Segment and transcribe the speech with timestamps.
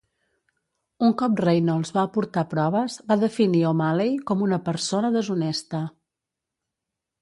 [1.07, 5.89] Un cop Reynolds va aportar proves, va definir O'Malley com una "persona deshonesta".